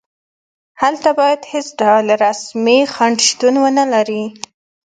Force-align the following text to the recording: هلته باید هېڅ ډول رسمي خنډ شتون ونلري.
هلته 0.81 1.09
باید 1.19 1.41
هېڅ 1.51 1.67
ډول 1.81 2.05
رسمي 2.23 2.79
خنډ 2.93 3.17
شتون 3.29 3.55
ونلري. 3.63 4.23